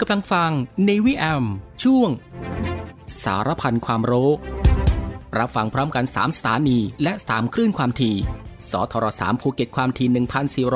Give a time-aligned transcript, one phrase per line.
[0.00, 0.50] กำลังฟัง
[0.88, 1.44] Navy AM
[1.82, 2.10] ช่วง
[3.22, 4.30] สารพันความรู้
[5.38, 8.16] รับฟังพร้อมกัน 3 สถานี และ 3 คลื่นความถี่
[8.70, 10.08] สทร3ภูเก็ตความถี่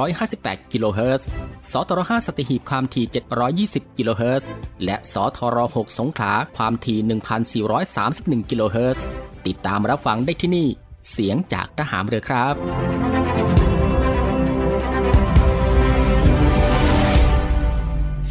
[0.02, 1.26] 1,458 กิโลเฮิรตซ์
[1.70, 3.06] สทร5สัตหีบความถี่
[3.90, 4.48] 720 กิโลเฮิรตซ์
[4.84, 7.64] และสทร6สงขลาความถี่
[8.44, 9.04] 1,431 กิโลเฮิรตซ์
[9.46, 10.68] ติดตามรับฟังได้ที่นี่
[11.10, 13.21] เสียงจากทหารเรือครับ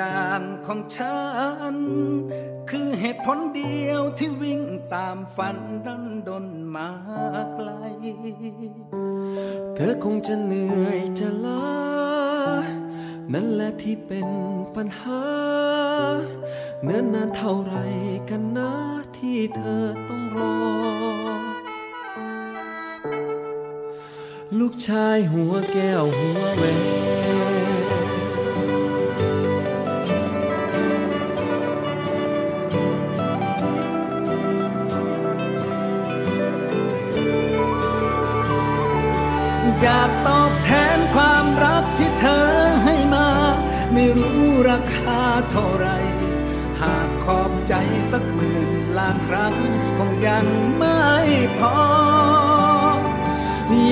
[0.00, 1.18] อย่างของฉั
[1.74, 1.76] น
[2.70, 4.62] คือเหตุผลเดียวที่วิ่ง
[4.94, 5.56] ตามฝัน
[5.86, 6.88] ดันดนมา
[7.54, 7.70] ไกล
[9.74, 11.66] เธอคงจะเหนื่อยจะล้า
[13.32, 14.28] นั่นแหละที่เป็น
[14.74, 15.24] ปัญหา
[16.84, 17.74] เนื่นนานเท่าไร
[18.30, 18.72] กันนะ
[19.16, 20.56] ที่เธอต้องรอ
[24.58, 26.62] ลูกชายหัวแก้วหัวแหว
[41.64, 42.48] รักที่เธอ
[42.84, 43.28] ให้มา
[43.92, 45.20] ไม่รู้ราคา
[45.50, 45.88] เท่าไร
[46.80, 47.74] หากขอบใจ
[48.10, 49.54] สักหมื่นล้านครั้ง
[49.96, 50.46] คงยัง
[50.78, 51.02] ไม่
[51.58, 51.76] พอ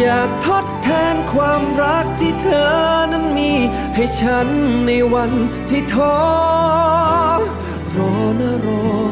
[0.01, 2.75] อยากทดแทนความรักที่เธอ
[3.13, 3.53] นั้นมี
[3.95, 4.49] ให้ฉัน
[4.87, 5.33] ในวัน
[5.69, 6.17] ที่ท้อ
[7.97, 9.06] รอนะรอ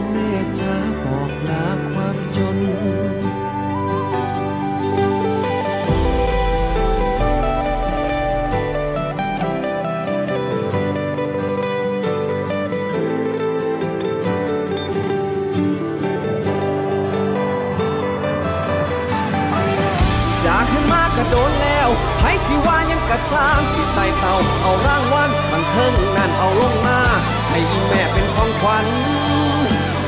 [23.35, 27.01] สร้างสิไต่เต่าเอาร่างวันบันเทิงนั่นเอาลงมา
[27.49, 28.87] ให้อีแม่เป็นของขวัญ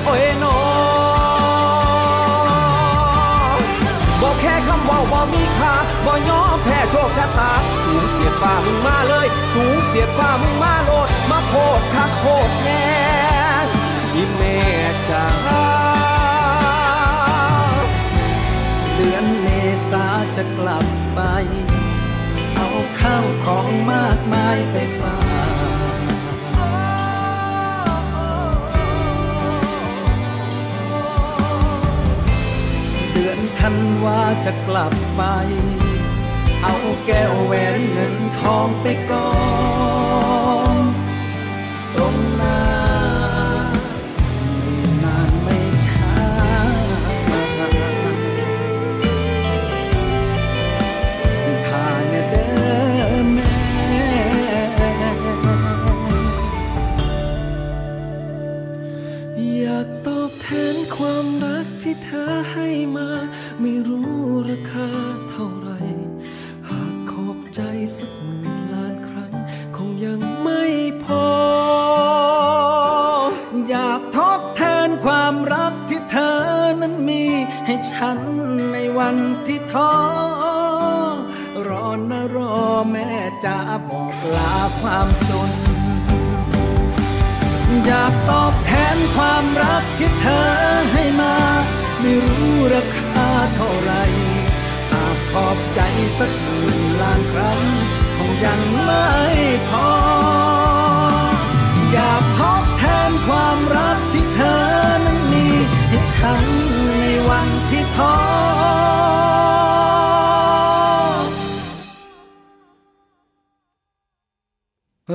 [0.05, 0.59] โอ้ยนอ
[4.21, 5.75] บอกแค่คำว่าว่ามีค่า
[6.07, 7.53] บ่ยอมแพ้โชคชะตา
[7.85, 12.87] สูงเสียดฟ้ามึงมาเลย สูงเสียดฟ้ามึงมาโลดมาโพดคักโคดแน่
[14.15, 14.59] อีแม่
[15.09, 15.27] จ้า
[18.95, 19.47] เดือนเม
[19.91, 20.07] ษา
[20.37, 20.85] จะกลับ
[21.15, 21.21] ไป
[22.77, 25.19] เอาข้าวของมากมายไปฝา
[25.49, 25.55] ก
[33.13, 35.23] เดือนธันวาจะกลับไป
[36.63, 36.77] เอา
[37.07, 39.31] แก้วแหวนเงินทองไปก่อ
[40.75, 40.77] น
[41.95, 42.17] ตรง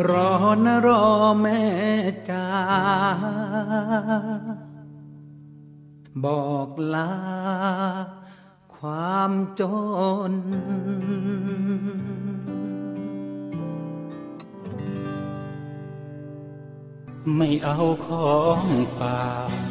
[0.09, 0.33] รอ
[0.65, 1.03] นะรอ
[1.41, 1.61] แม่
[2.29, 2.47] จ้า
[6.23, 7.11] บอกลา
[8.75, 9.61] ความจ
[10.31, 10.33] น
[17.35, 18.63] ไม่เอาของ
[18.97, 19.70] ฝาก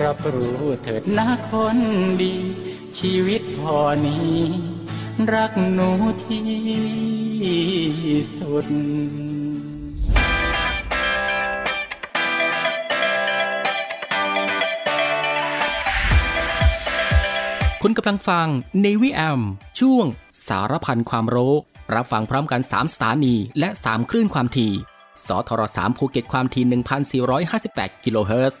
[0.00, 1.78] รับรู้เถิดนะคน
[2.22, 2.34] ดี
[2.98, 4.36] ชีวิตพอนี้
[5.32, 5.90] รักหนู
[6.24, 6.46] ที่
[8.38, 8.66] สุด
[17.82, 18.48] คุณกำลังฟัง
[18.82, 19.40] ในวิแอม
[19.80, 20.06] ช่วง
[20.46, 21.54] สารพันความรู้
[21.94, 24.72] รับฟังพร้อมกัน 3 สถานี และ 3 คลื่นความถี่
[25.26, 26.64] สทร3ภูเก็ตความถี่
[27.54, 28.60] 1,458 กิโลเฮิรตซ์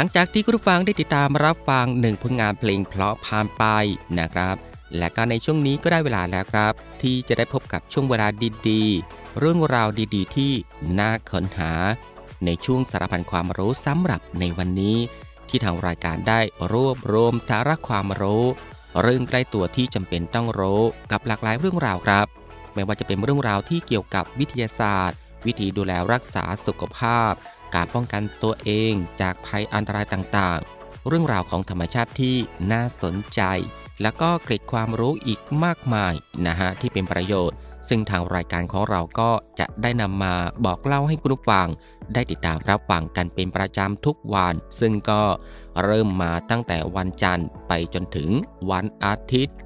[0.00, 3.64] ลังจากที่คุณผู้ฟังได้ติดตามรับฟังหนึ่งผลงานเพลงเพราะผ่านไป
[4.18, 4.56] นะครับ
[4.98, 8.28] และก็ในช่วงนี้ก็ได้เวลาแล้วครับ ที่จะได้พบกับช่วงเวลา
[8.68, 10.52] ดีๆ เรื่องราวดีๆ ที่
[10.98, 11.72] น่าค้นหา
[12.44, 14.96] ในช่วงสารพันความรู้สำหรับในวันนี้
[15.48, 16.40] ที่ทางรายการได้
[16.72, 18.44] รวบรวมสาระความรู้
[19.02, 22.26] เรื่องใกล้ตัวที่จำเป็นต้องรู้กับหลากหลายเรื่องราวครับ
[22.74, 27.32] ไม่ว่าจะเป็นเรื่องราวที่เกี่ยวกับวิทยาศาสตร์ วิธีดูแลรักษาสุขภาพ
[27.74, 32.36] การป้องกันตัวเองจากภัยอันตรายต่างๆ เรื่องราวของธรรมชาติที่
[32.72, 33.42] น่าสนใจ
[34.02, 36.14] แล้วก็เกร็ดความรู้อีกมากมาย
[36.46, 37.56] นะฮะที่เป็นประโยชน์
[37.88, 40.34] ซึ่งทางรายการของเราก็จะได้นำมา
[40.64, 41.68] บอกเล่าให้คุณผู้ฟัง
[42.14, 45.22] ได้ติดตามรับฟังกันเป็นประจำทุกวัน ซึ่งก็
[45.84, 48.28] เริ่มมาตั้งแต่วันจันทร์ไปจนถึง
[48.70, 49.56] วันอาทิตย์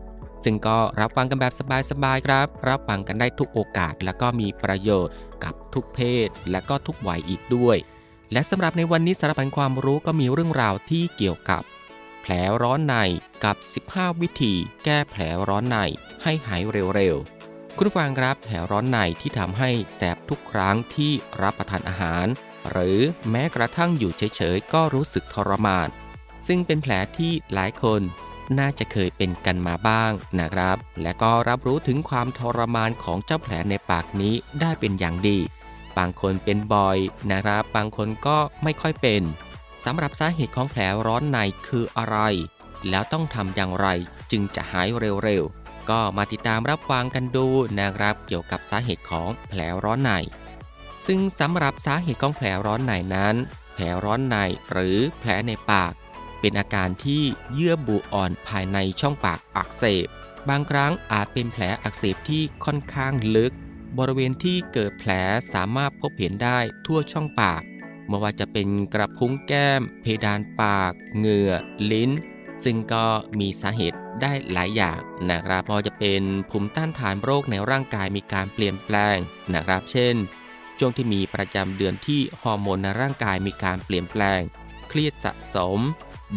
[0.43, 1.53] ซึ่งก็รับฟังกันแบบ
[1.91, 7.77] สบายๆครับ รับฟังกันได้ทุกโอกาส แล้วก็มีประโยชน์กับทุกเพศ และก็ทุกวัยอีกด้วย
[8.33, 11.63] และสำหรับในวันนี้สารพันความรู้ก็มีเรื่องราวที่เกี่ยวกับ
[12.23, 12.95] แผลร้อนใน
[13.45, 13.57] กับ
[13.89, 15.77] 15 วิธี แก้แผลร้อนใน
[16.23, 16.63] ให้หาย
[16.95, 21.13] เร็วๆ คุณฟังครับแผลร้อนในที่ทำให้แสบทุกครั้งที่
[21.43, 22.27] รับประทานอาหาร
[22.71, 22.99] หรือ
[23.31, 25.89] แม้กระทั่งอยู่เฉยๆ ก็รู้สึกทรมาน
[26.47, 28.01] ซึ่งเป็นแผลที่หลายคน
[28.59, 35.39] น่าจะเคยเป็นกันมาบ้างนะครับ และก็รับรู้ถึงความทรมานของเจ้าแผลในปากนี้ได้เป็นอย่างดี
[35.99, 36.99] บางคนเป็นบ่อย
[37.31, 39.23] นะครับ บางคนก็ไม่ค่อยเป็น
[39.85, 42.19] สำหรับสาเหตุของแผลร้อนในคืออะไร
[42.91, 43.87] แล้วต้องทำอย่างไร
[44.31, 44.89] จึงจะหาย
[45.25, 47.47] เร็วๆ ก็มาติดตามรับฟังกันดู
[47.81, 50.13] นะครับ เกี่ยวกับสาเหตุของแผลร้อนใน
[51.07, 53.35] ซึ่งสำหรับสาเหตุของแผลร้อนในนั้น
[53.75, 54.37] แผลร้อนใน
[54.71, 55.93] หรือแผลในปาก
[56.41, 57.23] เป็นอาการที่
[57.53, 60.07] เยื่อบุอ่อนภายในช่องปากอักเสบ
[60.49, 63.53] บางครั้งอาจเป็นแผลอักเสบที่ค่อนข้างลึก
[63.99, 65.11] บริเวณที่เกิดแผล
[65.53, 67.63] สามารถพบเห็นได้ทั่วช่องปาก
[68.09, 71.53] ไม่ว่าจะเป็นกระพุ้งแก้ม เพดานปาก เหงื่อ
[71.91, 72.11] ลิ้น
[72.65, 73.07] ซึ่งก็
[73.41, 74.99] มีสาเหตุได้หลายอย่าง
[75.31, 79.17] นะครับพอจะเป็นภูมิต้านทานโรคในร่างกายมีการเปลี่ยนแปลง
[79.55, 80.15] นะครับ เช่น
[80.79, 84.41] ช่วงที่มีประจำเดือนที่ฮอร์โมนในร่างกายมีการเปลี่ยนแปลง
[84.89, 85.81] เครียดสะสม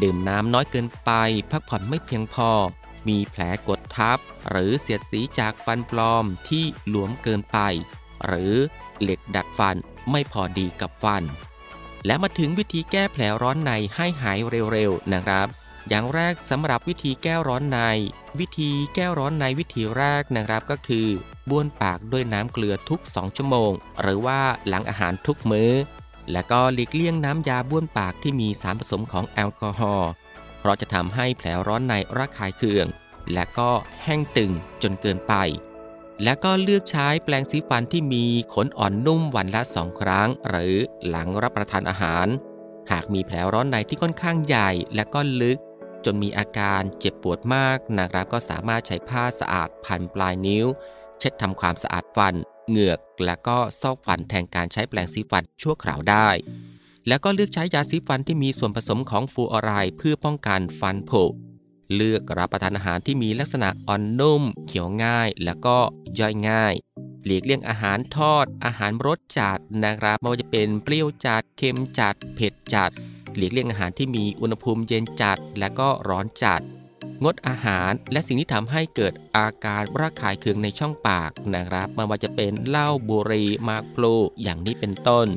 [0.01, 1.11] ดื่มน้ำน้อยเกินไป
[1.51, 2.51] พักผ่อนไม่เพียงพอ
[3.07, 4.17] มีแผลกดทับ
[4.49, 7.57] หรือเสียดสีจากฟันปลอมที่หลวมเกินไป
[8.25, 8.53] หรือ
[9.01, 9.75] เหล็กดัดฟัน
[10.11, 11.23] ไม่พอดีกับฟัน
[12.05, 14.39] และมาถึงวิธีแก้แผลร้อนในให้หาย
[14.71, 15.47] เร็วๆนะครับ
[15.89, 17.79] อย่างแรกสำหรับวิธีแก้ร้อนใน
[18.39, 21.07] วิธีแก้ร้อนในวิธีแรกนะครับก็คือ
[21.49, 23.71] บ้วนปากด้วยน้ำเกลือทุก 2 ชั่วโมง
[24.01, 25.71] หรือว่าหลังอาหารทุกมื้อ
[26.31, 30.11] และก็หลีกเลี่ยงน้ำยาบ้วนปากที่มีสารผสมของแอลกอฮอล์
[30.65, 32.87] ราะจะทำให้แผลร้อนในระคายเคือง
[33.33, 33.69] และก็
[34.03, 34.51] แห้งตึง
[34.83, 35.33] จนเกินไป
[36.23, 40.75] และก็เลือกใช้แปรงสีฟันที่มีขนอ่อนนุ่มวันละสองครั้ง หรือ
[41.07, 42.27] หลังรับประทานอาหาร
[42.91, 45.59] หากมีแผลร้อนในที่ค่อนข้างใหญ่และก็ลึก
[46.05, 50.65] จนมีอาการเจ็บปวดมากนะครับก็สามารถใช้ผ้าสะอาดพันปลายนิ้ว
[51.19, 52.33] เช็ดทำความสะอาดฟัน
[52.69, 56.29] เหงือกและก็ซอกฟันแทนการใช้แปรงสีฟันชั่วคราวได้
[57.07, 61.23] แล้วก็เลือกใช้ยาสีฟันที่มีส่วนผสมของฟูออไรด์เพื่อป้องกันฟันผุ
[61.95, 65.77] เลือกรับประทานอาหารที่มีลักษณะอ่อนนุ่มเคี้ยวง่าย แล้วก็
[66.19, 66.73] ย่อยง่าย
[67.25, 72.91] หลีกเลี่ยงอาหารทอด อาหารรสจัดนะครับไม่ว่าจะเป็นเปรี้ยวจัดเค็มจัด เผ็ดจัด
[73.35, 76.61] หลีกเลี่ยงอาหารที่มีอุณหภูมิเย็นจัด และก็ร้อนจัด
[77.23, 85.27] งดอาหารและสิ่งที่ทำให้เกิดอาการระคายเคืองในช่องปากนะครับไม่ว่าจะเป็นเหล้าบุหรี่มากพลูอย่างนี้เป็นต้น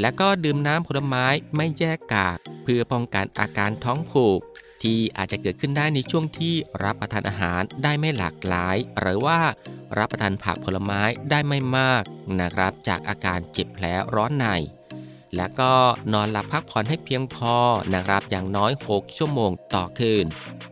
[0.00, 4.40] และก็ดื่มน้ำผลไม้ไม่แยกกาก เพื่อป้องกันอาการท้องผูก
[4.82, 9.40] ที่อาจจะเกิดขึ้นได้ในช่วงที่รับประทานอาหารได้ไม่หลากหลาย หรือว่า
[9.98, 12.02] รับประทานผักผลไม้ได้ไม่มาก
[12.40, 13.84] นะครับ จากอาการเจ็บแผล
[14.14, 14.46] ร้อนใน
[15.36, 15.72] และก็
[16.12, 17.56] นอนหลับพักผ่อนให้เพียงพอ
[17.94, 20.26] นะครับ อย่างน้อย 6 ชั่วโมงต่อคืน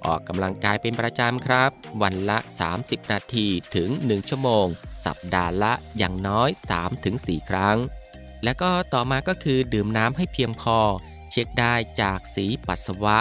[0.05, 1.71] ออกกำลังกายเป็นประจำครับ
[2.02, 2.38] วันละ
[2.75, 4.67] 30 นาทีถึง 1 ชั่วโมง
[5.07, 6.49] สัปดาห์ละอย่างน้อย
[7.00, 7.79] 3-4 ครั้ง
[8.45, 10.79] และก็ต่อมาก็คือดื่มน้ำให้เพียงพอ
[11.31, 13.19] เช็คได้จากสีปัสสาวะ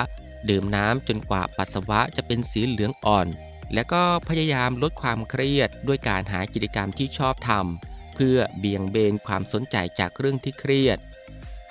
[0.50, 3.28] ดื่มน้ำจนกว่าปัสสาวะจะเป็นสีเหลืองอ่อน
[3.74, 11.00] และก็พยายามลดความเครียดด้วยการหากิจกรรมที่ชอบทำเพื่อเบี่ยงเบนความสนใจจากเรื่องที่เครียด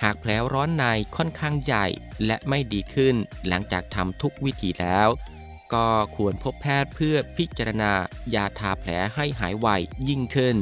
[0.03, 0.85] หากแผลร้อนใน
[1.17, 1.87] ค่อนข้างใหญ่
[2.27, 3.15] และไม่ดีขึ้น
[3.49, 5.09] หลังจากทำทุกวิธีแล้ว
[5.75, 7.93] ก็ควรพบแพทย์เพื่อพิจารณา
[8.35, 9.69] ยาทาแผลให้หายไว
[10.09, 10.57] ยิ่งขึ้น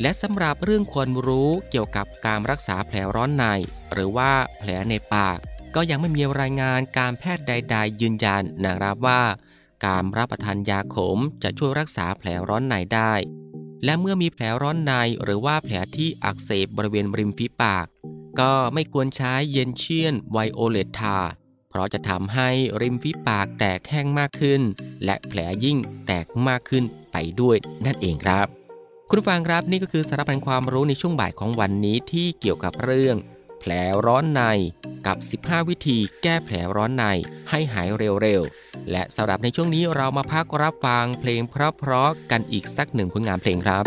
[0.00, 3.44] และสำหรับเรื่องควรรู้เกี่ยวกับการรักษาแผลร้อนใน
[3.92, 5.38] หรือว่าแผลในปาก
[5.74, 9.22] ก็ยังไม่มีรายงานการแพทย์ใด ๆ ยืนยันนะครับว่า
[9.86, 13.12] การรับประทานยาขมจะช่วยรักษาแผลร้อนในได้
[13.84, 17.86] และเมื่อมีแผลร้อนในหรือว่าแผลที่อักเสบบริเวณริมฝีปาก
[18.40, 21.18] ก็ไม่ควรใช้เย็นเชียนไวโอเลตทา
[21.70, 22.48] เพราะจะทำให้
[22.82, 24.62] ริมฝีปากแตกแห้งมากขึ้น
[25.04, 28.61] และแผลยิ่งแตกมากขึ้นไปด้วยนั่นเองครับ
[29.14, 33.16] คุณฟังครับนี่ก็คือสาระพันความรู้ในช่วงบ่ายของวันนี้ที่เกี่ยวกับเรื่อง
[33.60, 33.70] แผล
[34.06, 34.42] ร้อนใน
[35.06, 37.04] กับ 15 วิธีแก้แผลร้อนใน
[37.50, 37.88] ให้หาย
[38.20, 43.84] เร็วๆ และสำหรับในช่วงนี้เรามาพักรับฟังเพลงเพราะๆกันอีกสักหนึ่งผลงานเพลงครับ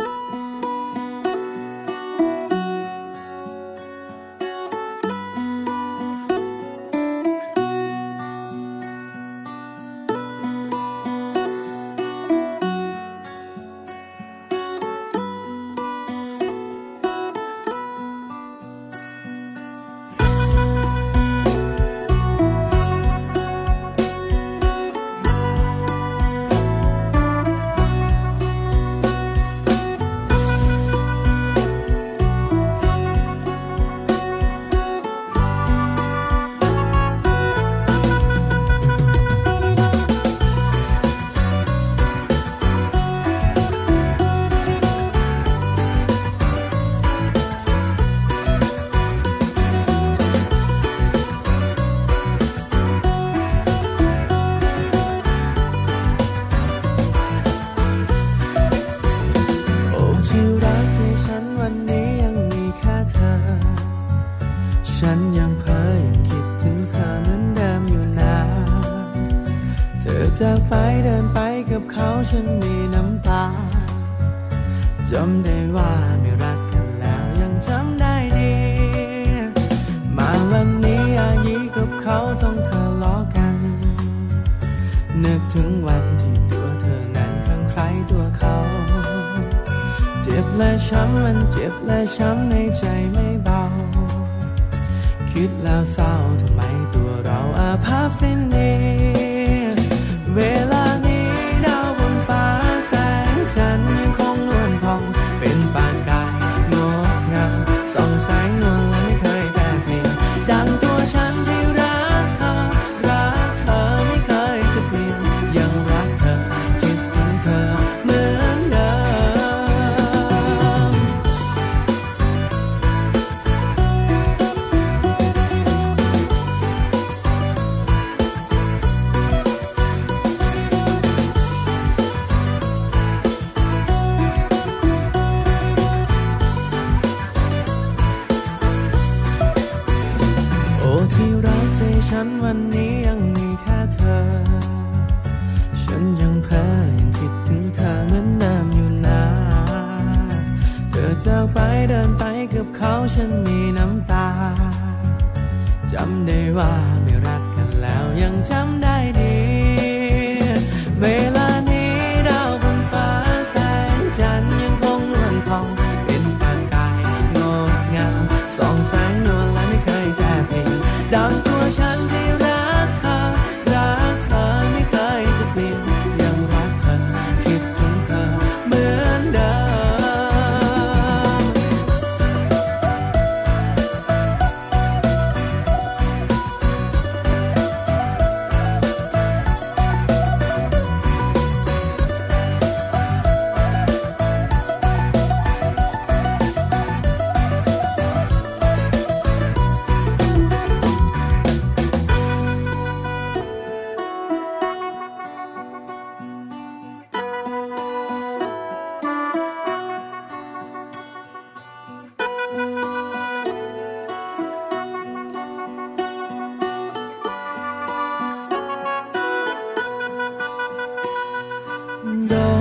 [222.06, 222.55] The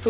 [0.00, 0.06] 608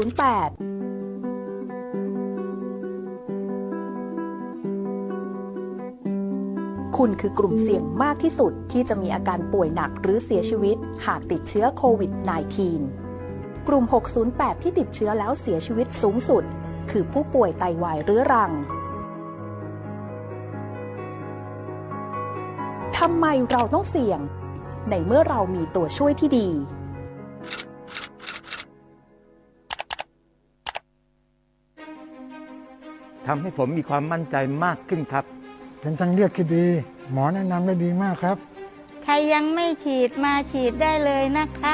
[6.96, 10.76] คุณคือกลุ่มเสี่ยงมากที่สุดที่จะมีอาการป่วยหนักหรือเสียชีวิต
[11.07, 12.12] หากติดเชื้อโควิด
[12.90, 13.85] -19 กลุ่ม
[14.24, 16.44] 608 ที่ติดเชื้อแล้วเสียชีวิตสูงสุด
[16.90, 18.53] คือผู้ป่วยไตาวายเรื้อรัง
[22.98, 24.20] ทำไมเราต้องเสี่ยง
[24.90, 26.48] ในเมื่อเรามีตัวช่วยที่ดี
[33.26, 35.24] ทำให้ผมมีความมั่นใจมากขึ้นครับ
[35.80, 36.66] เป็นทางเลือกที่ดี
[37.12, 38.37] หมอแนะนำได้ดีมากครับ
[39.04, 41.72] ใครยังไม่ฉีดมาฉีดได้เลยนะคะ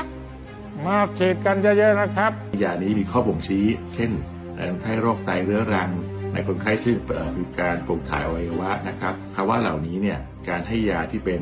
[0.87, 2.33] มาฉีดกันเยอะๆนะครับ
[2.63, 4.11] ยานี้มีข้อบ่งชี้ เช่น
[4.59, 5.91] คนไข้โรคไตเรื้อรัง
[6.33, 6.97] ในคนไข้ซึ่ง
[7.39, 11.41] มีการปลูกถ่ายอวัยวะนะครับภาวะเหล่านี้เนี่ยการให้ยาที่เป็น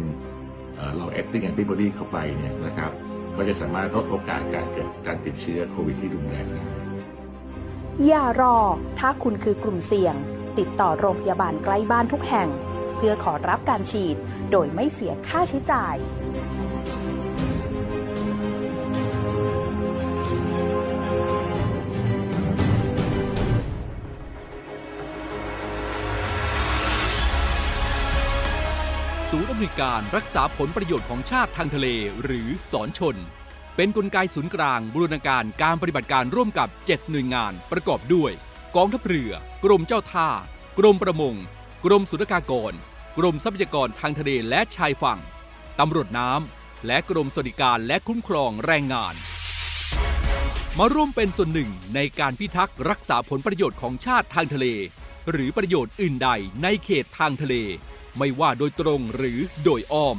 [0.97, 2.93] เรา acting antibody เข้าไปเนี่ยนะครับ
[3.37, 6.62] ก็จะสามารถลดโอกาสการเกิดการติดเชื้อโควิดที่รุนแรงได้
[8.03, 8.59] อย่ารอ
[8.99, 10.15] ถ้าคุณคือกลุ่มเสี่ยง
[10.59, 12.49] ติดต่อโรงพยาบาลใกล้บ้านทุกแห่ง
[12.97, 14.17] เพื่อขอรับการฉีด
[14.51, 15.95] โดยไม่เสียค่าใช้จ่าย
[29.31, 31.87] ศูนย์อำนวยการรักษาผลประโยชน์ของชาติทางทะเล
[32.23, 33.17] หรือสอนชน
[33.77, 38.33] เป็นนกลไกศูนย์กลางบูรณาการการปฏิบัติการร่วมกับ 7 หน่วยงานประกอบด้วย
[38.77, 39.33] กองทัพเรือ
[39.65, 40.29] กรมเจ้าท่า
[40.79, 41.35] กรมประมง
[41.85, 42.73] กรมสุรากากร
[43.19, 45.21] กรมทรัพยากรทางทะเลและชายฝั่ง
[45.79, 49.15] ตำรวจน้ำ และกรมสวัสดิการและคุ้มครองแรงงาน
[50.79, 54.67] มาร่วมเป็นส่วนหนึ่งในการพิทักษ์รักษาผลประโยชน์ของชาติทางทะเล
[55.31, 56.29] หรือประโยชน์อื่นใด
[56.63, 57.55] ในเขตทางทะเล
[58.19, 60.19] ไม่ว่าโดยตรงหรือโดยอ้อม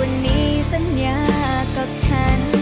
[0.00, 1.18] วันนี้สัญญา
[1.76, 2.55] กับฉัน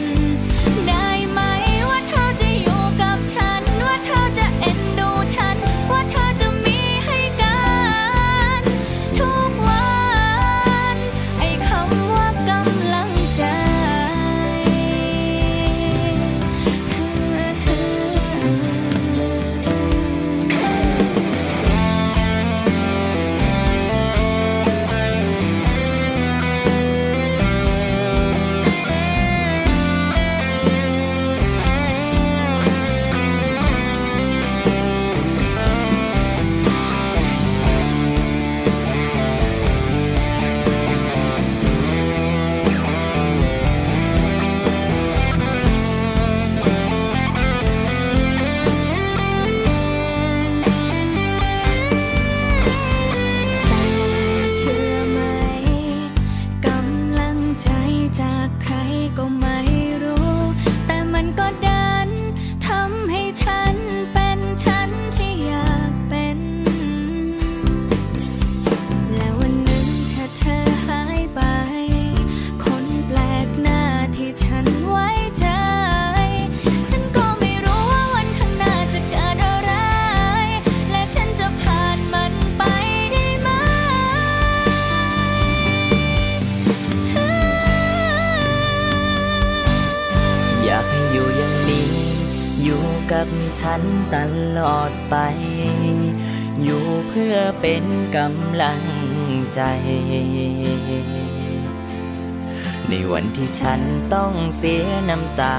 [102.90, 103.80] ในวันที่ฉัน
[104.14, 105.56] ต้องเสียน้ำตา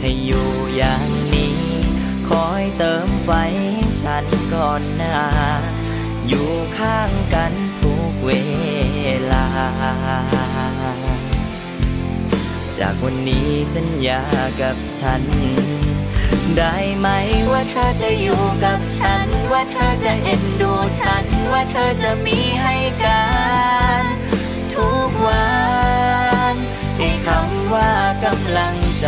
[0.00, 1.56] ให้อยู่อย่างนี้
[2.28, 3.30] คอยเติมไฟ
[3.74, 5.18] ให้ฉันก่อนหน้า
[6.28, 8.30] อยู่ข้างกันทุกเว
[9.32, 9.46] ลา
[12.78, 14.22] จากวันนี้สัญญา
[14.60, 15.22] กับฉัน
[16.58, 17.08] ได้ไหม
[17.50, 23.22] ว่าเธอจะอยู่กับฉัน ว่าเธอจะเอ็นดูฉัน ว่าเธอจะมีให้กั
[24.00, 24.02] น
[24.74, 25.09] ทุก
[27.26, 27.92] คำว่า
[28.24, 29.06] กำลังใจ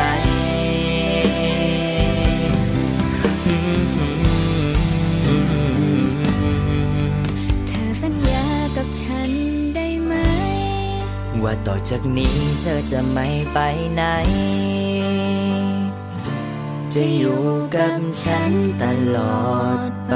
[7.69, 8.47] เธอสัญญา
[8.77, 9.31] กับฉัน
[9.75, 10.15] ได้ไหม
[11.43, 13.59] ว่าต่อจากนี้เธอจะไม่ไป
[13.95, 14.03] ไหน
[16.95, 17.43] จะอยู่
[17.77, 18.85] กับฉันต
[19.17, 19.53] ลอ
[19.89, 20.15] ดไป